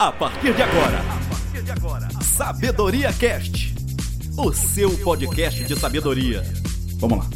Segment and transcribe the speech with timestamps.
[0.00, 1.04] A partir de agora,
[2.22, 3.74] Sabedoria Cast,
[4.34, 6.42] o seu podcast de sabedoria.
[6.96, 7.26] Vamos lá.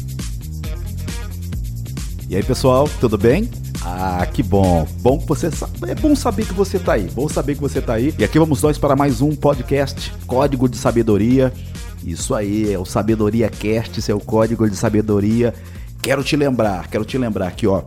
[2.27, 3.51] E aí, pessoal, tudo bem?
[3.83, 4.83] Ah, que bom.
[4.99, 5.51] Bom que você
[5.87, 7.07] é bom saber que você tá aí.
[7.13, 8.15] Bom saber que você tá aí.
[8.17, 11.53] E aqui vamos nós para mais um podcast Código de Sabedoria.
[12.03, 15.53] Isso aí, é o Sabedoria Cast, seu código de sabedoria.
[16.01, 17.83] Quero te lembrar, quero te lembrar que, ó,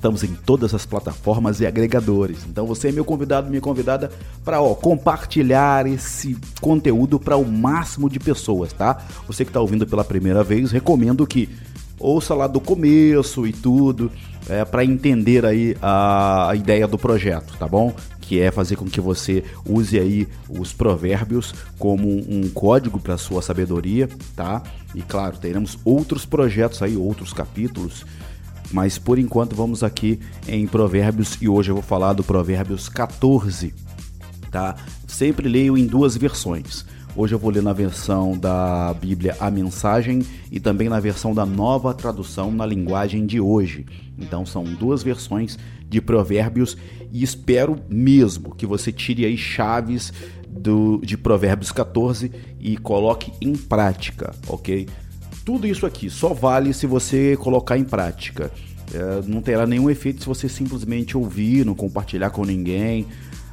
[0.00, 2.38] Estamos em todas as plataformas e agregadores.
[2.48, 4.10] Então você é meu convidado, minha convidada
[4.42, 8.96] para compartilhar esse conteúdo para o máximo de pessoas, tá?
[9.26, 11.50] Você que está ouvindo pela primeira vez, recomendo que
[11.98, 14.10] ouça lá do começo e tudo,
[14.48, 17.94] é, para entender aí a, a ideia do projeto, tá bom?
[18.22, 23.42] que é fazer com que você use aí os provérbios como um código para sua
[23.42, 24.62] sabedoria, tá?
[24.94, 28.06] E claro, teremos outros projetos aí, outros capítulos
[28.72, 33.74] mas por enquanto vamos aqui em Provérbios e hoje eu vou falar do Provérbios 14,
[34.50, 34.76] tá?
[35.06, 36.84] Sempre leio em duas versões.
[37.16, 41.44] Hoje eu vou ler na versão da Bíblia A Mensagem e também na versão da
[41.44, 43.84] nova tradução na linguagem de hoje.
[44.16, 45.58] Então são duas versões
[45.88, 46.76] de Provérbios
[47.12, 50.12] e espero mesmo que você tire aí chaves
[50.48, 52.30] do, de Provérbios 14
[52.60, 54.86] e coloque em prática, ok?
[55.44, 58.50] Tudo isso aqui só vale se você colocar em prática.
[58.92, 63.06] É, não terá nenhum efeito se você simplesmente ouvir, não compartilhar com ninguém.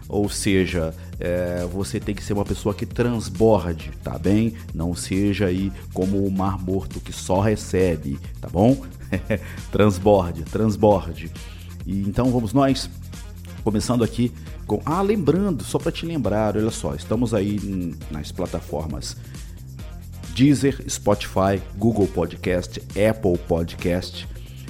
[0.10, 4.54] Ou seja, é, você tem que ser uma pessoa que transborde, tá bem?
[4.74, 8.78] Não seja aí como o mar morto que só recebe, tá bom?
[9.72, 11.32] transborde, transborde.
[11.86, 12.90] E então vamos nós
[13.64, 14.32] começando aqui
[14.66, 19.18] com ah, lembrando, só para te lembrar, olha só, estamos aí nas plataformas
[20.38, 24.28] Deezer, Spotify, Google Podcast, Apple Podcast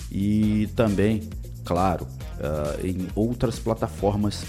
[0.09, 1.29] e também,
[1.65, 2.07] claro,
[2.39, 4.45] uh, em outras plataformas.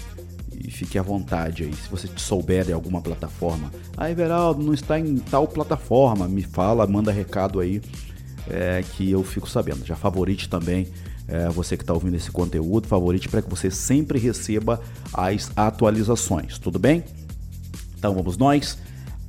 [0.55, 1.73] E fique à vontade aí.
[1.73, 6.87] Se você souber de alguma plataforma, ah, Everaldo, não está em tal plataforma, me fala,
[6.87, 7.81] manda recado aí
[8.49, 9.85] é, que eu fico sabendo.
[9.85, 10.87] Já favorite também
[11.27, 14.81] é, você que está ouvindo esse conteúdo, favorite para que você sempre receba
[15.13, 17.03] as atualizações, tudo bem?
[17.97, 18.77] Então vamos nós.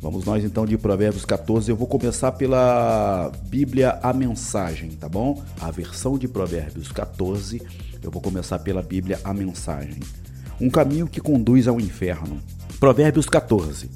[0.00, 1.70] Vamos nós então de Provérbios 14.
[1.70, 5.42] Eu vou começar pela Bíblia a Mensagem, tá bom?
[5.60, 7.60] A versão de Provérbios 14.
[8.02, 10.00] Eu vou começar pela Bíblia a Mensagem.
[10.58, 12.40] Um caminho que conduz ao inferno.
[12.78, 13.90] Provérbios 14.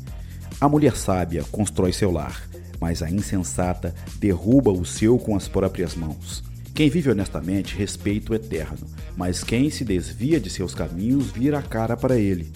[0.60, 2.46] A mulher sábia constrói seu lar,
[2.78, 6.44] mas a insensata derruba o seu com as próprias mãos.
[6.74, 8.86] Quem vive honestamente respeita o eterno,
[9.16, 12.52] mas quem se desvia de seus caminhos vira a cara para ele.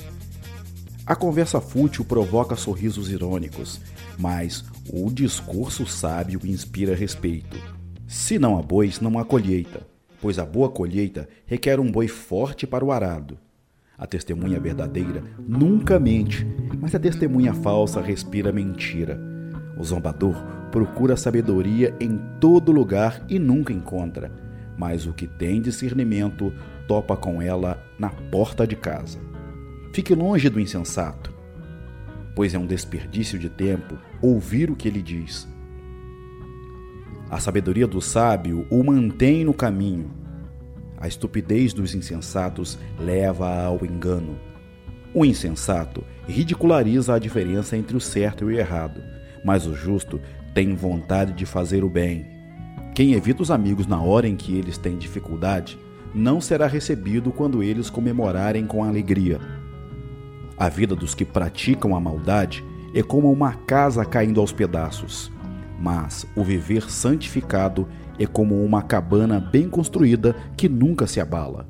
[1.09, 3.81] A conversa fútil provoca sorrisos irônicos,
[4.19, 7.57] mas o discurso sábio inspira respeito.
[8.07, 9.87] Se não há bois, não há colheita,
[10.21, 13.39] pois a boa colheita requer um boi forte para o arado.
[13.97, 16.47] A testemunha verdadeira nunca mente,
[16.79, 19.19] mas a testemunha falsa respira mentira.
[19.79, 20.37] O zombador
[20.71, 24.31] procura sabedoria em todo lugar e nunca encontra,
[24.77, 26.53] mas o que tem discernimento
[26.87, 29.28] topa com ela na porta de casa.
[29.99, 31.35] Fique longe do insensato,
[32.37, 35.49] pois é um desperdício de tempo ouvir o que ele diz.
[37.29, 40.09] A sabedoria do sábio o mantém no caminho.
[40.99, 44.39] A estupidez dos insensatos leva ao engano.
[45.13, 49.03] O insensato ridiculariza a diferença entre o certo e o errado,
[49.45, 50.21] mas o justo
[50.55, 52.25] tem vontade de fazer o bem.
[52.95, 55.77] Quem evita os amigos na hora em que eles têm dificuldade
[56.15, 59.58] não será recebido quando eles comemorarem com alegria.
[60.59, 65.31] A vida dos que praticam a maldade é como uma casa caindo aos pedaços,
[65.79, 67.87] mas o viver santificado
[68.19, 71.69] é como uma cabana bem construída que nunca se abala.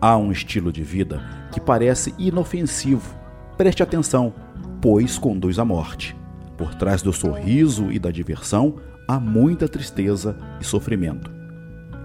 [0.00, 1.20] Há um estilo de vida
[1.50, 3.18] que parece inofensivo.
[3.56, 4.32] Preste atenção,
[4.80, 6.16] pois conduz à morte.
[6.56, 8.76] Por trás do sorriso e da diversão
[9.08, 11.28] há muita tristeza e sofrimento.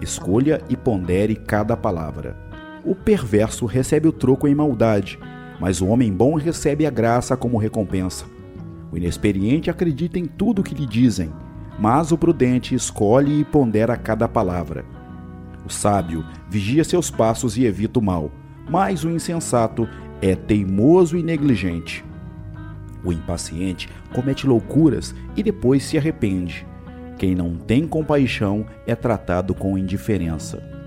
[0.02, 2.51] Escolha e pondere cada palavra
[2.84, 5.20] o perverso recebe o troco em maldade,
[5.60, 8.26] mas o homem bom recebe a graça como recompensa.
[8.92, 11.32] O inexperiente acredita em tudo o que lhe dizem,
[11.80, 14.84] mas o prudente escolhe e pondera cada palavra.
[15.66, 18.32] O sábio vigia seus passos e evita o mal,
[18.70, 19.88] mas o insensato
[20.22, 22.04] é teimoso e negligente.
[23.04, 26.66] O impaciente comete loucuras e depois se arrepende.
[27.18, 30.81] Quem não tem compaixão é tratado com indiferença.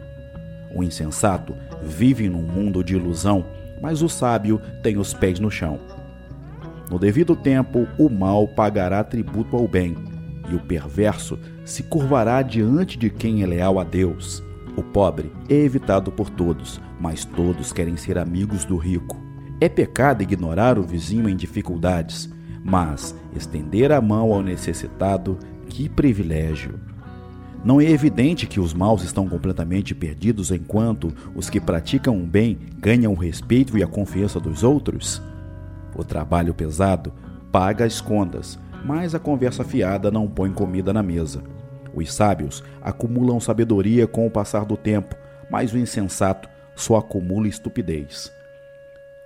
[0.75, 3.45] O insensato vive num mundo de ilusão,
[3.81, 5.79] mas o sábio tem os pés no chão.
[6.91, 9.97] No devido tempo, o mal pagará tributo ao bem,
[10.51, 14.43] e o perverso se curvará diante de quem é leal a Deus.
[14.77, 19.17] O pobre é evitado por todos, mas todos querem ser amigos do rico.
[19.61, 22.29] É pecado ignorar o vizinho em dificuldades,
[22.63, 25.39] mas estender a mão ao necessitado,
[25.69, 26.94] que privilégio!
[27.65, 32.59] Não é evidente que os maus estão completamente perdidos enquanto os que praticam o bem
[32.79, 35.23] ganham o respeito e a confiança dos outros?
[35.97, 37.11] O trabalho pesado
[37.51, 41.43] paga as contas, mas a conversa fiada não põe comida na mesa.
[41.95, 45.17] Os sábios acumulam sabedoria com o passar do tempo,
[45.49, 46.47] mas o insensato
[46.77, 48.31] só acumula estupidez.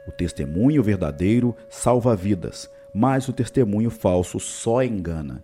[0.07, 5.43] O testemunho verdadeiro salva vidas, mas o testemunho falso só engana.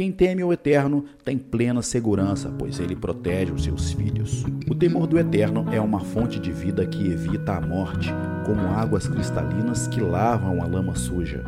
[0.00, 4.46] Quem teme o Eterno tem plena segurança, pois ele protege os seus filhos.
[4.66, 8.10] O temor do Eterno é uma fonte de vida que evita a morte,
[8.46, 11.44] como águas cristalinas que lavam a lama suja.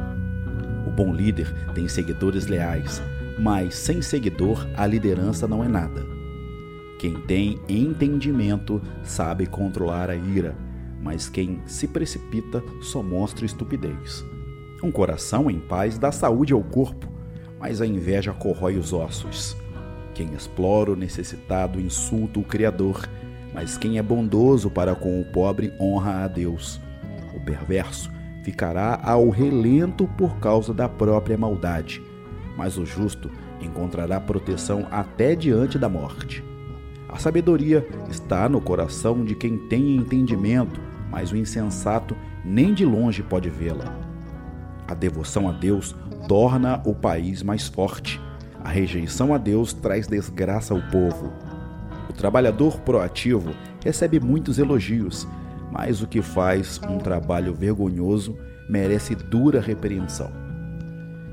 [0.87, 3.01] O bom líder tem seguidores leais,
[3.39, 6.05] mas sem seguidor a liderança não é nada.
[6.99, 10.55] Quem tem entendimento sabe controlar a ira,
[11.03, 14.23] mas quem se precipita só mostra estupidez.
[14.83, 17.12] Um coração em paz dá saúde ao corpo,
[17.63, 19.57] mas a inveja corrói os ossos.
[20.15, 23.09] Quem explora o necessitado insulta o Criador,
[23.55, 26.81] mas quem é bondoso para com o pobre honra a Deus.
[27.33, 28.11] O perverso
[28.43, 32.03] ficará ao relento por causa da própria maldade,
[32.57, 33.31] mas o justo
[33.61, 36.43] encontrará proteção até diante da morte.
[37.09, 43.23] A sabedoria está no coração de quem tem entendimento, mas o insensato nem de longe
[43.23, 44.12] pode vê-la.
[44.87, 45.95] A devoção a Deus
[46.29, 48.21] torna o país mais forte.
[48.63, 51.33] A rejeição a Deus traz desgraça ao povo.
[52.09, 53.53] O trabalhador proativo
[53.83, 55.27] recebe muitos elogios,
[55.71, 58.37] mas o que faz um trabalho vergonhoso
[58.69, 60.31] merece dura repreensão.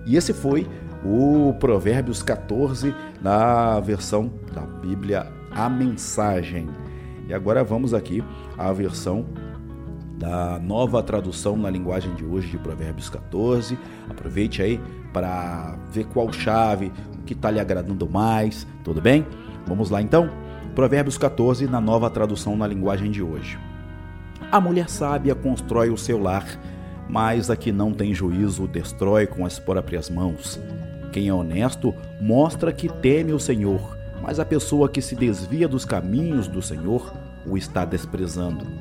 [0.06, 0.68] E esse foi
[1.04, 6.68] o Provérbios 14 na versão da Bíblia A Mensagem.
[7.28, 8.24] E agora vamos aqui
[8.58, 9.26] à versão
[10.20, 13.80] da nova tradução na linguagem de hoje de Provérbios 14.
[14.10, 14.80] Aproveite aí
[15.14, 19.26] para ver qual chave, o que está lhe agradando mais, tudo bem?
[19.66, 20.30] Vamos lá então?
[20.76, 23.58] Provérbios 14 na nova tradução na linguagem de hoje.
[24.52, 26.46] A mulher sábia constrói o seu lar,
[27.08, 30.60] mas a que não tem juízo destrói com as próprias mãos.
[31.14, 35.86] Quem é honesto mostra que teme o Senhor, mas a pessoa que se desvia dos
[35.86, 37.14] caminhos do Senhor
[37.46, 38.79] o está desprezando.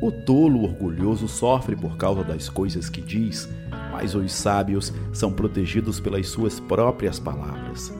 [0.00, 3.48] O tolo orgulhoso sofre por causa das coisas que diz,
[3.92, 7.92] mas os sábios são protegidos pelas suas próprias palavras.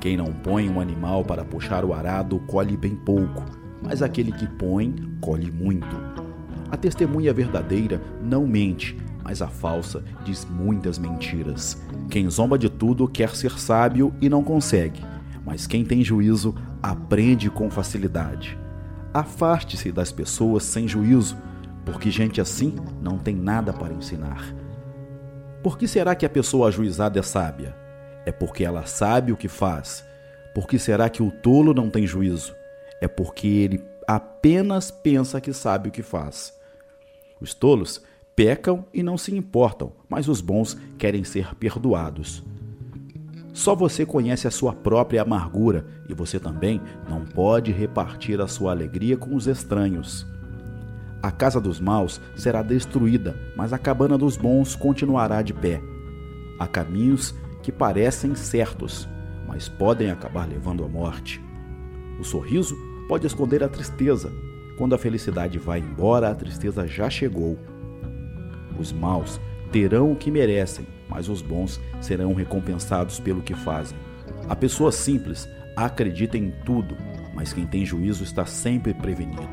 [0.00, 3.44] Quem não põe um animal para puxar o arado colhe bem pouco,
[3.82, 5.96] mas aquele que põe colhe muito.
[6.70, 11.80] A testemunha verdadeira não mente, mas a falsa diz muitas mentiras.
[12.10, 15.00] Quem zomba de tudo quer ser sábio e não consegue,
[15.44, 18.58] mas quem tem juízo aprende com facilidade.
[19.16, 21.38] Afaste-se das pessoas sem juízo,
[21.86, 24.54] porque gente assim não tem nada para ensinar.
[25.62, 27.74] Por que será que a pessoa ajuizada é sábia?
[28.26, 30.04] É porque ela sabe o que faz.
[30.54, 32.54] Por que será que o tolo não tem juízo?
[33.00, 36.52] É porque ele apenas pensa que sabe o que faz.
[37.40, 38.02] Os tolos
[38.36, 42.44] pecam e não se importam, mas os bons querem ser perdoados.
[43.56, 48.70] Só você conhece a sua própria amargura e você também não pode repartir a sua
[48.70, 50.26] alegria com os estranhos.
[51.22, 55.80] A casa dos maus será destruída, mas a cabana dos bons continuará de pé.
[56.58, 59.08] Há caminhos que parecem certos,
[59.48, 61.42] mas podem acabar levando à morte.
[62.20, 62.76] O sorriso
[63.08, 64.30] pode esconder a tristeza.
[64.76, 67.58] Quando a felicidade vai embora, a tristeza já chegou.
[68.78, 69.40] Os maus
[69.72, 73.96] terão o que merecem, mas os bons serão recompensados pelo que fazem.
[74.48, 76.96] A pessoa simples acredita em tudo,
[77.34, 79.48] mas quem tem juízo está sempre prevenido.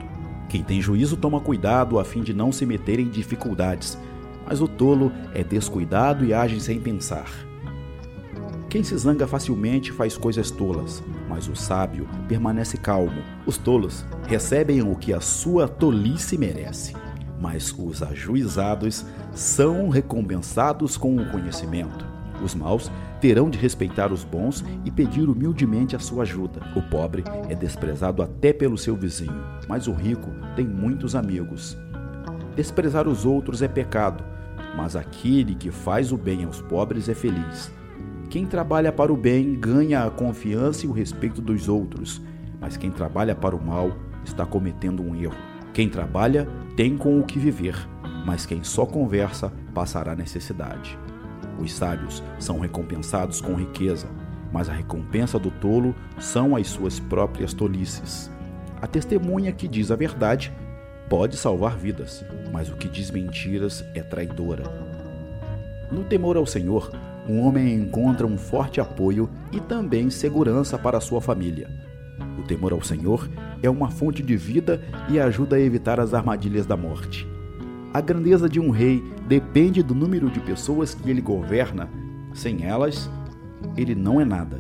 [0.50, 3.98] Quem tem juízo toma cuidado a fim de não se meter em dificuldades,
[4.46, 7.32] mas o tolo é descuidado e age sem pensar.
[8.70, 13.22] Quem se zanga facilmente faz coisas tolas, mas o sábio permanece calmo.
[13.46, 16.94] Os tolos recebem o que a sua tolice merece
[17.40, 22.06] mas os ajuizados são recompensados com o conhecimento.
[22.44, 26.62] Os maus terão de respeitar os bons e pedir humildemente a sua ajuda.
[26.76, 31.78] O pobre é desprezado até pelo seu vizinho, mas o rico tem muitos amigos.
[32.56, 34.24] Desprezar os outros é pecado,
[34.76, 37.72] mas aquele que faz o bem aos pobres é feliz.
[38.30, 42.22] Quem trabalha para o bem ganha a confiança e o respeito dos outros,
[42.60, 43.92] mas quem trabalha para o mal
[44.26, 45.53] está cometendo um erro.
[45.74, 47.76] Quem trabalha tem com o que viver,
[48.26, 50.98] mas quem só conversa passará necessidade.
[51.60, 54.08] Os sábios são recompensados com riqueza,
[54.52, 58.30] mas a recompensa do tolo são as suas próprias tolices.
[58.80, 60.54] A testemunha que diz a verdade
[61.10, 64.64] pode salvar vidas, mas o que diz mentiras é traidora.
[65.92, 66.92] No temor ao Senhor,
[67.28, 71.68] um homem encontra um forte apoio e também segurança para sua família.
[72.38, 73.28] O temor ao Senhor
[73.64, 77.26] é uma fonte de vida e ajuda a evitar as armadilhas da morte.
[77.94, 81.90] A grandeza de um rei depende do número de pessoas que ele governa.
[82.34, 83.10] Sem elas,
[83.78, 84.60] ele não é nada.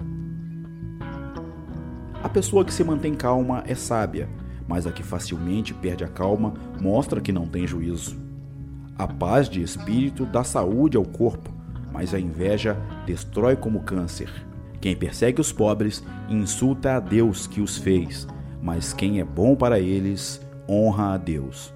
[2.24, 4.29] A pessoa que se mantém calma é sábia,
[4.67, 8.17] mas a que facilmente perde a calma mostra que não tem juízo.
[8.98, 11.51] A paz de espírito dá saúde ao corpo,
[11.91, 14.29] mas a inveja destrói como câncer.
[14.79, 18.27] Quem persegue os pobres insulta a Deus que os fez,
[18.63, 20.39] mas quem é bom para eles
[20.70, 21.74] honra a Deus.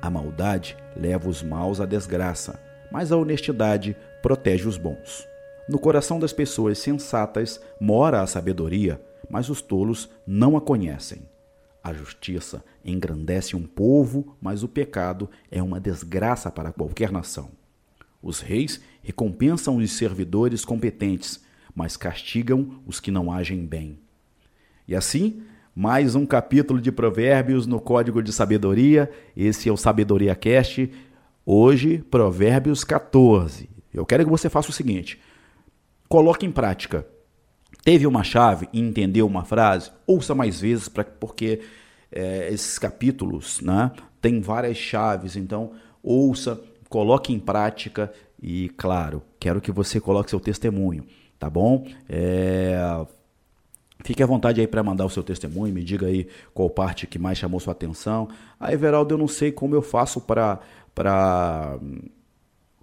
[0.00, 2.58] A maldade leva os maus à desgraça,
[2.90, 5.28] mas a honestidade protege os bons.
[5.68, 11.28] No coração das pessoas sensatas mora a sabedoria, mas os tolos não a conhecem.
[11.82, 17.50] A justiça engrandece um povo, mas o pecado é uma desgraça para qualquer nação.
[18.22, 23.98] Os reis recompensam os servidores competentes, mas castigam os que não agem bem.
[24.88, 25.42] E assim,
[25.74, 29.10] mais um capítulo de Provérbios no Código de Sabedoria.
[29.36, 30.90] Esse é o Sabedoria Cast.
[31.44, 33.68] Hoje, Provérbios 14.
[33.92, 35.20] Eu quero que você faça o seguinte:
[36.08, 37.06] coloque em prática
[37.84, 41.60] teve uma chave e entendeu uma frase, ouça mais vezes, pra, porque
[42.10, 48.10] é, esses capítulos né, têm várias chaves, então ouça, coloque em prática
[48.42, 51.04] e, claro, quero que você coloque seu testemunho,
[51.38, 51.86] tá bom?
[52.08, 53.04] É,
[54.02, 57.18] Fique à vontade aí para mandar o seu testemunho, me diga aí qual parte que
[57.18, 58.28] mais chamou sua atenção.
[58.58, 60.60] Ah, Everaldo, eu não sei como eu faço para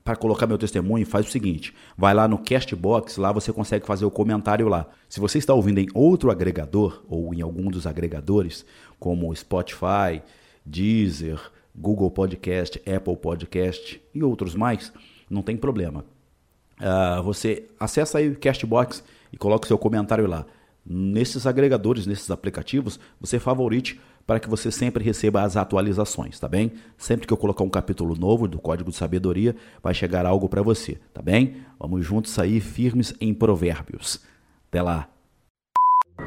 [0.03, 4.05] para colocar meu testemunho, faz o seguinte: vai lá no Castbox, lá você consegue fazer
[4.05, 4.87] o comentário lá.
[5.07, 8.65] Se você está ouvindo em outro agregador ou em algum dos agregadores,
[8.99, 10.21] como Spotify,
[10.65, 11.39] Deezer,
[11.75, 14.91] Google Podcast, Apple Podcast e outros mais,
[15.29, 16.03] não tem problema.
[16.79, 20.45] Uh, você acessa aí o Castbox e coloca o seu comentário lá.
[20.85, 26.71] Nesses agregadores, nesses aplicativos, você favorite para que você sempre receba as atualizações, tá bem?
[26.97, 30.61] Sempre que eu colocar um capítulo novo do Código de Sabedoria, vai chegar algo para
[30.61, 31.57] você, tá bem?
[31.79, 34.21] Vamos juntos sair firmes em provérbios.
[34.69, 35.07] Até lá.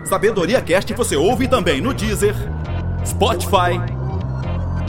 [0.05, 2.35] Sabedoria Cast você ouve também no Deezer,
[3.07, 3.79] Spotify,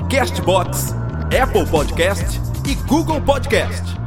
[0.10, 0.94] Castbox,
[1.26, 4.05] Apple Podcast e Google Podcast.